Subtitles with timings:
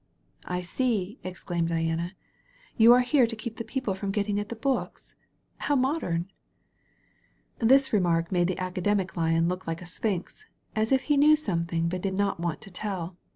[0.45, 2.13] "I see," exclaimed Diana.
[2.75, 5.13] "You are here to keep the people from getting at the books?
[5.57, 6.27] How modem!"
[7.59, 11.87] This remark made the Academic Lion look like a Sphinx, as if he knew something
[11.87, 13.15] but did not want to tell.